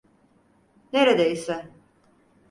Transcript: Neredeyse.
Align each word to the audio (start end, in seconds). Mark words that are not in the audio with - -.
Neredeyse. 0.93 1.69